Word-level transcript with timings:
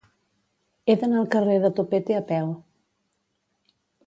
He 0.87 0.95
d'anar 1.03 1.19
al 1.19 1.29
carrer 1.35 1.57
de 1.67 1.71
Topete 1.81 2.17
a 2.21 2.23
peu. 2.33 2.51